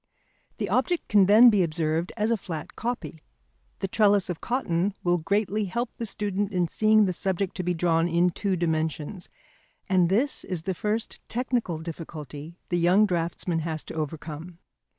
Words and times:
The 0.57 0.67
object 0.67 1.09
can 1.09 1.27
then 1.27 1.51
be 1.51 1.61
observed 1.61 2.11
as 2.17 2.31
a 2.31 2.35
flat 2.35 2.75
copy. 2.75 3.21
The 3.81 3.87
trellis 3.87 4.31
of 4.31 4.41
cotton 4.41 4.95
will 5.03 5.19
greatly 5.19 5.65
help 5.65 5.91
the 5.97 6.07
student 6.07 6.51
in 6.51 6.67
seeing 6.67 7.05
the 7.05 7.13
subject 7.13 7.53
to 7.57 7.63
be 7.63 7.75
drawn 7.75 8.07
in 8.07 8.31
two 8.31 8.55
dimensions, 8.55 9.29
and 9.87 10.09
this 10.09 10.43
is 10.43 10.63
the 10.63 10.73
first 10.73 11.19
technical 11.29 11.77
difficulty 11.77 12.57
the 12.69 12.79
young 12.79 13.05
draughtsman 13.05 13.59
has 13.59 13.83
to 13.83 13.93
overcome. 13.93 14.57